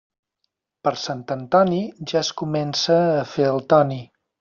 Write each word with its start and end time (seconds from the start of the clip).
Per 0.87 0.93
Sant 1.01 1.21
Antoni 1.37 1.83
ja 2.15 2.19
es 2.25 2.35
comença 2.43 3.01
a 3.23 3.25
fer 3.37 3.51
el 3.57 3.67
Toni. 3.77 4.07